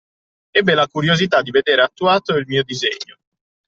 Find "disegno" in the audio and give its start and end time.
2.63-3.19